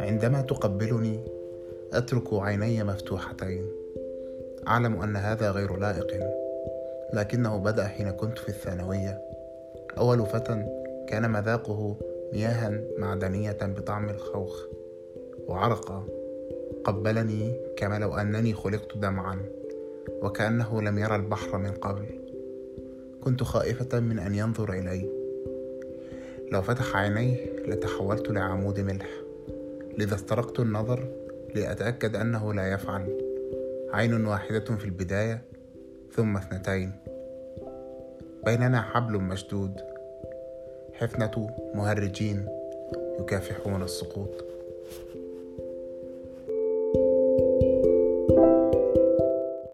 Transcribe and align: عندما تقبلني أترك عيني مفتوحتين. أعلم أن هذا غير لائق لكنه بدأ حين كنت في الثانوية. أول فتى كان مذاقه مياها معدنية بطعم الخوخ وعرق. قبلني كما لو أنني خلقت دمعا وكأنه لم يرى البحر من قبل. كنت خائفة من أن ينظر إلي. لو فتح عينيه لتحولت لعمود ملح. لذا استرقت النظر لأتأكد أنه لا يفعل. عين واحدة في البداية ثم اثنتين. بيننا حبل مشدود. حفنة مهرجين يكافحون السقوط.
عندما 0.00 0.40
تقبلني 0.40 1.24
أترك 1.92 2.32
عيني 2.32 2.84
مفتوحتين. 2.84 3.66
أعلم 4.68 5.02
أن 5.02 5.16
هذا 5.16 5.50
غير 5.50 5.76
لائق 5.76 6.06
لكنه 7.12 7.56
بدأ 7.56 7.84
حين 7.84 8.10
كنت 8.10 8.38
في 8.38 8.48
الثانوية. 8.48 9.20
أول 9.98 10.26
فتى 10.26 10.66
كان 11.08 11.30
مذاقه 11.30 11.96
مياها 12.32 12.80
معدنية 12.98 13.58
بطعم 13.62 14.08
الخوخ 14.08 14.64
وعرق. 15.48 16.06
قبلني 16.84 17.56
كما 17.76 17.98
لو 17.98 18.14
أنني 18.14 18.54
خلقت 18.54 18.96
دمعا 18.96 19.38
وكأنه 20.22 20.82
لم 20.82 20.98
يرى 20.98 21.16
البحر 21.16 21.58
من 21.58 21.70
قبل. 21.70 22.06
كنت 23.24 23.42
خائفة 23.42 24.00
من 24.00 24.18
أن 24.18 24.34
ينظر 24.34 24.72
إلي. 24.72 25.10
لو 26.52 26.62
فتح 26.62 26.96
عينيه 26.96 27.36
لتحولت 27.66 28.30
لعمود 28.30 28.80
ملح. 28.80 29.25
لذا 29.98 30.14
استرقت 30.14 30.60
النظر 30.60 31.08
لأتأكد 31.54 32.16
أنه 32.16 32.54
لا 32.54 32.72
يفعل. 32.72 33.18
عين 33.92 34.26
واحدة 34.26 34.64
في 34.64 34.84
البداية 34.84 35.42
ثم 36.12 36.36
اثنتين. 36.36 36.92
بيننا 38.44 38.82
حبل 38.82 39.18
مشدود. 39.18 39.80
حفنة 40.92 41.56
مهرجين 41.74 42.46
يكافحون 43.20 43.82
السقوط. 43.82 44.44